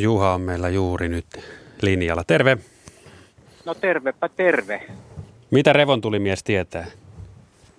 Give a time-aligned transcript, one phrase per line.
[0.00, 1.26] Juha on meillä juuri nyt
[1.82, 2.24] linjalla.
[2.26, 2.58] Terve.
[3.64, 4.82] No tervepä terve.
[5.50, 6.86] Mitä revontulimies tietää?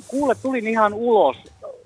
[0.07, 1.37] Kuule, tulin ihan ulos,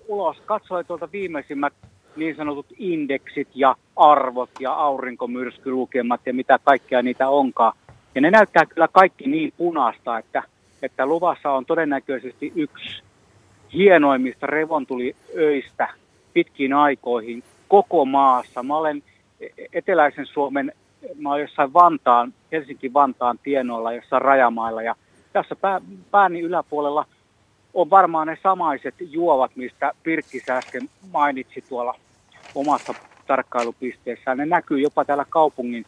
[0.07, 1.73] ulos katsoin tuolta viimeisimmät
[2.15, 7.73] niin sanotut indeksit ja arvot ja aurinkomyrskylukemat ja mitä kaikkea niitä onkaan.
[8.15, 10.43] Ja ne näyttää kyllä kaikki niin punaista, että,
[10.81, 13.04] että luvassa on todennäköisesti yksi
[13.73, 15.89] hienoimmista revontuliöistä
[16.34, 18.63] pitkiin aikoihin koko maassa.
[18.63, 19.04] Mä olen
[19.73, 20.71] eteläisen Suomen,
[21.18, 24.96] mä olen jossain Vantaan, Helsinki-Vantaan tienoilla, jossain rajamailla ja
[25.34, 27.06] tässä pää, pääni yläpuolella
[27.74, 31.96] on varmaan ne samaiset juovat, mistä Pirkki äsken mainitsi tuolla
[32.56, 32.94] omassa
[33.28, 34.38] tarkkailupisteessään.
[34.38, 35.86] Ne näkyy jopa täällä kaupungin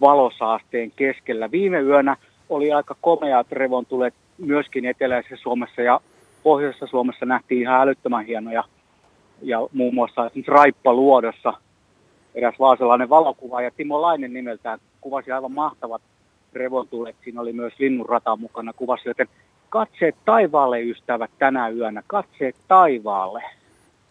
[0.00, 1.50] valosaasteen keskellä.
[1.50, 2.16] Viime yönä
[2.48, 6.00] oli aika komeat revontulet myöskin eteläisessä Suomessa ja
[6.42, 8.64] pohjoisessa Suomessa nähtiin ihan älyttömän hienoja
[9.42, 11.54] ja muun muassa Raippa Luodossa
[12.36, 16.02] eräs vaasalainen valokuva ja Timo Lainen nimeltään kuvasi aivan mahtavat
[16.52, 17.16] revontulet.
[17.24, 19.28] Siinä oli myös linnunrata mukana kuvassa, joten
[19.68, 23.42] katseet taivaalle ystävät tänä yönä, katseet taivaalle.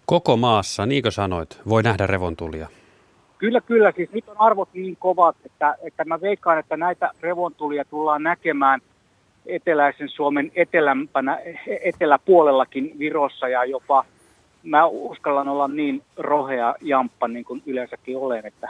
[0.05, 2.67] Koko maassa, niin kuin sanoit, voi nähdä revontulia.
[3.37, 3.91] Kyllä, kyllä.
[3.95, 8.81] Siis nyt on arvot niin kovat, että, että mä veikkaan, että näitä revontulia tullaan näkemään
[9.45, 11.39] eteläisen Suomen etelämpänä,
[11.83, 14.05] eteläpuolellakin Virossa ja jopa
[14.65, 18.69] mä uskallan olla niin rohea jamppa niin kuin yleensäkin olen, että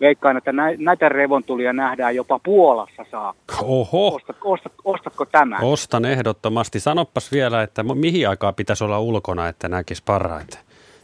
[0.00, 3.56] veikkaan, että näitä revontulia nähdään jopa Puolassa saakka.
[3.62, 4.14] Oho.
[4.14, 5.62] Ostat, ostat, ostatko tämän?
[5.62, 6.80] Ostan ehdottomasti.
[6.80, 10.60] Sanoppas vielä, että mihin aikaa pitäisi olla ulkona, että näkisi parhaiten?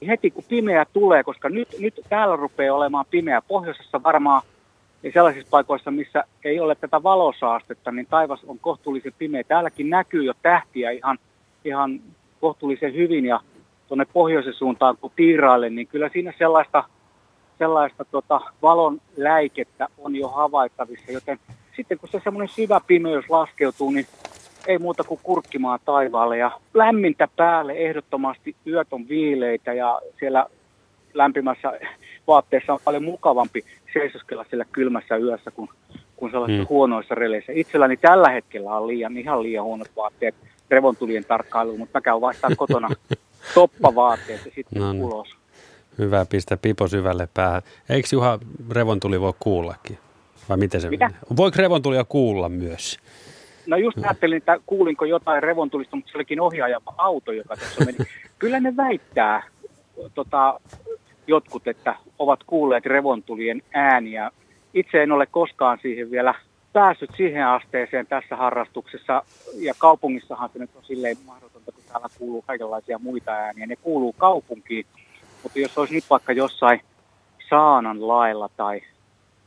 [0.07, 3.43] Heti kun pimeä tulee, koska nyt, nyt täällä rupeaa olemaan pimeä.
[3.49, 4.43] Pohjoisessa varmaan
[5.03, 9.45] ja sellaisissa paikoissa, missä ei ole tätä valosaastetta, niin taivas on kohtuullisen pimeä.
[9.45, 11.19] Täälläkin näkyy jo tähtiä ihan,
[11.65, 12.01] ihan
[12.41, 13.41] kohtuullisen hyvin ja
[13.89, 16.85] tuonne pohjoisen suuntaan kun piiraalle, niin kyllä siinä sellaista,
[17.59, 21.39] sellaista tota, valon läikettä on jo havaittavissa, joten
[21.77, 24.07] sitten kun se semmoinen syvä pimeys laskeutuu, niin
[24.67, 30.47] ei muuta kuin kurkkimaan taivaalle ja lämmintä päälle ehdottomasti yöt on viileitä ja siellä
[31.15, 31.73] lämpimässä
[32.27, 35.69] vaatteessa on paljon mukavampi seisoskella siellä kylmässä yössä kuin,
[36.17, 36.69] kuin sellaisissa hmm.
[36.69, 37.53] huonoissa releissä.
[37.55, 40.35] Itselläni tällä hetkellä on liian, ihan liian huonot vaatteet
[40.71, 42.89] revontulien tarkkailuun, mutta mä käyn vaihtaa kotona
[43.55, 45.05] toppavaatteet ja sitten no niin.
[45.05, 45.29] ulos.
[45.99, 47.63] Hyvä, pistä pipo syvälle päähän.
[47.89, 48.39] Eikö Juha
[48.71, 49.99] revontuli voi kuullakin?
[50.49, 51.11] Vai miten se Mitä?
[51.37, 52.99] Voiko revontulia kuulla myös?
[53.67, 57.99] No just ajattelin, että kuulinko jotain revontulista, mutta se olikin ohjaajapa auto, joka tässä meni.
[58.39, 59.43] Kyllä ne väittää
[60.15, 60.61] tota,
[61.27, 64.31] jotkut, että ovat kuulleet revontulien ääniä.
[64.75, 66.35] Itse en ole koskaan siihen vielä
[66.73, 69.23] päässyt siihen asteeseen tässä harrastuksessa,
[69.55, 71.17] ja kaupungissahan se nyt on silleen
[71.67, 73.67] mahdotonta, kun täällä kuuluu kaikenlaisia muita ääniä.
[73.67, 74.87] Ne kuuluu kaupunkiin,
[75.43, 76.81] mutta jos olisi nyt vaikka jossain
[77.51, 78.81] Saanan lailla tai,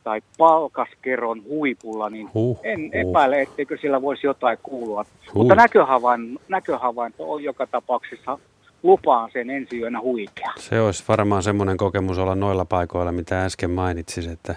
[0.04, 3.10] tai Palkaskeron huipulla, niin huh, en huh.
[3.10, 5.06] epäile, etteikö sillä voisi jotain kuulua.
[5.28, 5.34] Huh.
[5.34, 8.40] Mutta näköhavainto, näköhavainto on joka tapauksessa
[8.84, 10.52] lupaan sen ensi yönä huikea.
[10.58, 14.56] Se olisi varmaan semmoinen kokemus olla noilla paikoilla, mitä äsken mainitsis, että,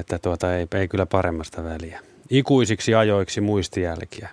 [0.00, 2.00] että tuota, ei, ei kyllä paremmasta väliä.
[2.30, 4.28] Ikuisiksi ajoiksi muistijälkiä.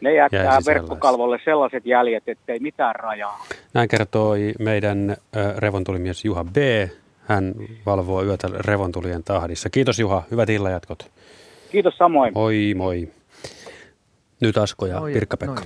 [0.00, 3.44] Ne jättää verkkokalvolle sellaiset jäljet, ettei mitään rajaa.
[3.74, 5.16] Näin kertoi meidän
[5.58, 6.56] revontulimies Juha B.
[7.26, 7.54] Hän
[7.86, 9.70] valvoo yötä revontulien tahdissa.
[9.70, 11.10] Kiitos Juha, hyvät illanjatkot.
[11.70, 12.34] Kiitos samoin.
[12.34, 13.08] Moi moi.
[14.40, 15.62] Nyt Asko ja Pirkka-Pekka.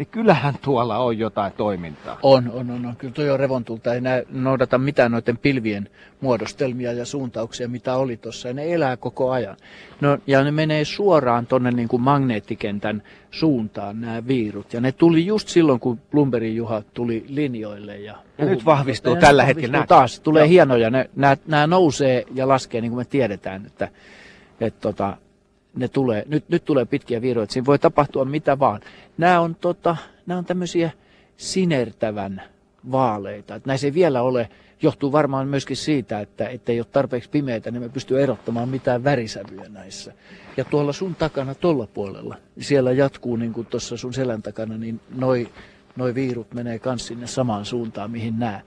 [0.00, 2.18] Niin kyllähän tuolla on jotain toimintaa.
[2.22, 2.86] On, on, on.
[2.86, 2.96] on.
[2.96, 3.94] Kyllä tuo on revontulta.
[3.94, 5.88] Ei nää noudata mitään noiden pilvien
[6.20, 8.52] muodostelmia ja suuntauksia, mitä oli tuossa.
[8.52, 9.56] Ne elää koko ajan.
[10.00, 14.72] No, ja ne menee suoraan tuonne niin kuin magneettikentän suuntaan, nämä viirut.
[14.72, 17.96] Ja ne tuli just silloin, kun Blumberin Juha tuli linjoille.
[17.96, 19.84] Ja, ja nyt vahvistuu ja tällä hetkellä.
[19.88, 20.20] Taas.
[20.20, 20.50] Tulee Joo.
[20.50, 20.90] hienoja.
[20.90, 23.88] Ne, nämä, nämä nousee ja laskee, niin kuin me tiedetään, että,
[24.60, 25.16] että tota,
[25.74, 28.80] ne tulee, nyt, nyt tulee pitkiä viiroja, siinä voi tapahtua mitä vaan.
[29.18, 30.90] Nämä on, tota, nämä on tämmöisiä
[31.36, 32.42] sinertävän
[32.92, 33.54] vaaleita.
[33.54, 34.48] Että näissä ei vielä ole,
[34.82, 39.68] johtuu varmaan myöskin siitä, että ei ole tarpeeksi pimeitä, niin me pystyy erottamaan mitään värisävyjä
[39.68, 40.12] näissä.
[40.56, 45.00] Ja tuolla sun takana, tuolla puolella, siellä jatkuu niin kuin tuossa sun selän takana, niin
[45.14, 45.48] noi,
[45.96, 48.60] noi viirut menee kans sinne samaan suuntaan, mihin nämä.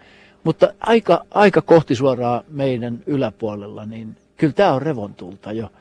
[0.43, 5.71] Mutta aika, aika kohti suoraan meidän yläpuolella, niin kyllä tämä on revontulta jo.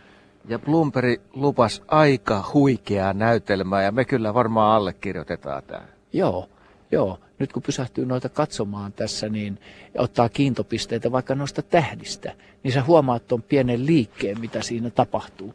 [0.49, 5.83] Ja Blumperi lupas aika huikeaa näytelmää ja me kyllä varmaan allekirjoitetaan tämä.
[6.12, 6.49] Joo,
[6.91, 7.19] joo.
[7.39, 9.59] Nyt kun pysähtyy noita katsomaan tässä, niin
[9.99, 15.55] ottaa kiintopisteitä vaikka noista tähdistä, niin sä huomaat tuon pienen liikkeen, mitä siinä tapahtuu.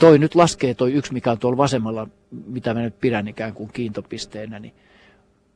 [0.00, 2.08] Toi nyt laskee toi yksi, mikä on tuolla vasemmalla,
[2.46, 4.58] mitä mä nyt pidän ikään kuin kiintopisteenä.
[4.58, 4.74] Niin.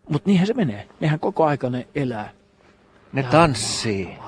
[0.09, 0.89] Mutta niinhän se menee.
[1.01, 2.31] Nehän koko aika ne elää.
[3.13, 4.19] Ne tanssii.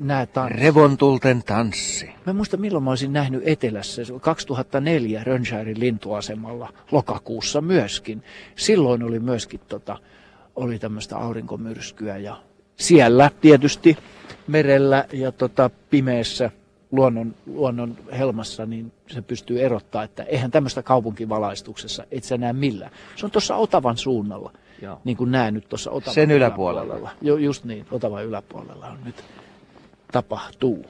[0.00, 0.60] Nää tanssii.
[0.60, 2.10] Revontulten tanssi.
[2.26, 8.22] Mä muistan milloin mä olisin nähnyt Etelässä, 2004 Rönskärin lintuasemalla lokakuussa myöskin.
[8.56, 9.98] Silloin oli myöskin tota,
[10.56, 12.42] oli tämmöistä aurinkomyrskyä ja
[12.76, 13.98] siellä tietysti
[14.46, 16.50] merellä ja tota, pimeässä
[16.92, 22.90] luonnon, luonnon helmassa, niin se pystyy erottaa, että eihän tämmöistä kaupunkivalaistuksessa et sä näe millään.
[23.16, 24.52] Se on tuossa Otavan suunnalla,
[24.82, 25.00] Joo.
[25.04, 26.82] niin kuin näen nyt tuossa Otavan Sen yläpuolella.
[26.94, 27.18] yläpuolella.
[27.22, 29.24] Jo, just niin, Otavan yläpuolella on nyt
[30.12, 30.84] tapahtuu.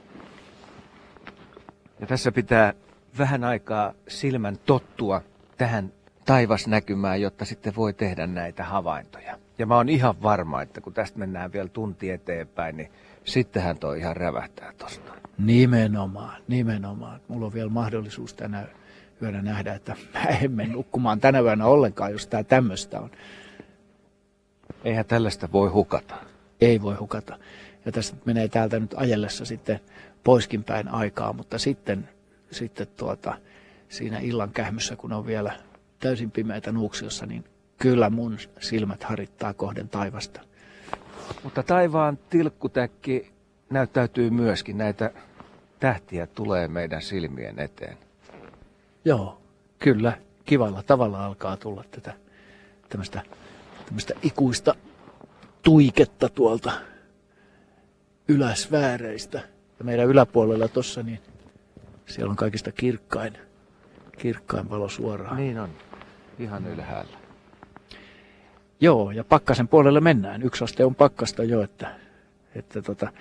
[1.99, 2.73] Ja tässä pitää
[3.17, 5.21] vähän aikaa silmän tottua
[5.57, 5.93] tähän
[6.25, 9.37] taivasnäkymään, jotta sitten voi tehdä näitä havaintoja.
[9.61, 12.91] Ja mä oon ihan varma, että kun tästä mennään vielä tunti eteenpäin, niin
[13.23, 15.13] sittenhän toi ihan rävähtää tosta.
[15.37, 17.21] Nimenomaan, nimenomaan.
[17.27, 18.67] Mulla on vielä mahdollisuus tänä
[19.21, 23.11] yönä nähdä, että mä en mene nukkumaan tänä yönä ollenkaan, jos tää tämmöistä on.
[24.83, 26.15] Eihän tällaista voi hukata.
[26.61, 27.37] Ei voi hukata.
[27.85, 29.79] Ja tästä menee täältä nyt ajellessa sitten
[30.23, 32.09] poiskin päin aikaa, mutta sitten,
[32.51, 33.37] sitten tuota,
[33.89, 35.53] siinä illan kähmyssä, kun on vielä
[35.99, 37.43] täysin pimeätä nuuksiossa, niin
[37.81, 40.41] kyllä mun silmät harittaa kohden taivasta.
[41.43, 43.31] Mutta taivaan tilkkutäkki
[43.69, 44.77] näyttäytyy myöskin.
[44.77, 45.11] Näitä
[45.79, 47.97] tähtiä tulee meidän silmien eteen.
[49.05, 49.41] Joo,
[49.79, 50.13] kyllä.
[50.45, 52.13] Kivalla tavalla alkaa tulla tätä
[52.89, 53.21] tämmöistä,
[53.85, 54.75] tämmöistä ikuista
[55.61, 56.71] tuiketta tuolta
[58.27, 59.37] yläsfääreistä.
[59.79, 61.19] Ja meidän yläpuolella tossa, niin
[62.05, 63.37] siellä on kaikista kirkkain,
[64.17, 65.37] kirkkain valo suoraan.
[65.37, 65.69] Niin on,
[66.39, 67.20] ihan ylhäällä.
[68.81, 70.43] Joo, ja pakkasen puolelle mennään.
[70.43, 71.95] Yksi aste on pakkasta jo, että,
[72.55, 73.11] että tota,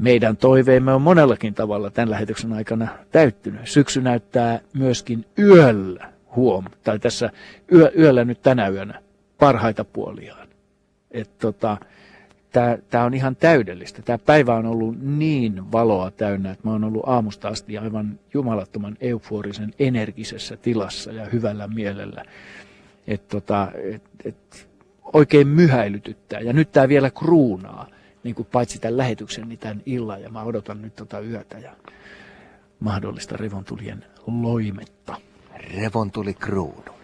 [0.00, 3.60] meidän toiveemme on monellakin tavalla tämän lähetyksen aikana täyttynyt.
[3.64, 7.30] Syksy näyttää myöskin yöllä, huom, tai tässä
[7.72, 9.00] yö, yöllä nyt tänä yönä,
[9.38, 10.48] parhaita puoliaan.
[11.38, 11.76] Tota,
[12.90, 14.02] Tämä on ihan täydellistä.
[14.02, 18.96] Tämä päivä on ollut niin valoa täynnä, että mä oon ollut aamusta asti aivan jumalattoman
[19.00, 22.24] euforisen energisessä tilassa ja hyvällä mielellä.
[23.06, 24.68] Et tota, et, et,
[25.12, 26.40] oikein myhäilytyttää.
[26.40, 27.86] Ja nyt tämä vielä kruunaa
[28.24, 30.22] niin kuin paitsi tämän lähetyksen, niin tämän illan.
[30.22, 31.76] Ja mä odotan nyt tota yötä ja
[32.80, 35.16] mahdollista revontulien loimetta.
[35.74, 36.95] Revontuli kruunu.